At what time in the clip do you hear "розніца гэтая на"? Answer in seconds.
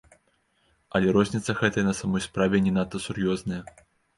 1.17-1.95